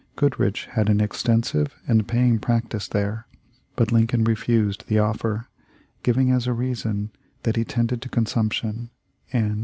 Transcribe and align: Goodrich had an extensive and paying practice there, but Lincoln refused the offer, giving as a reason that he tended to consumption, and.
Goodrich 0.15 0.65
had 0.71 0.89
an 0.89 0.99
extensive 0.99 1.75
and 1.87 2.07
paying 2.07 2.39
practice 2.39 2.87
there, 2.87 3.27
but 3.75 3.91
Lincoln 3.91 4.23
refused 4.23 4.87
the 4.87 4.97
offer, 4.97 5.47
giving 6.01 6.31
as 6.31 6.47
a 6.47 6.53
reason 6.53 7.11
that 7.43 7.55
he 7.55 7.63
tended 7.63 8.01
to 8.01 8.09
consumption, 8.09 8.89
and. 9.31 9.59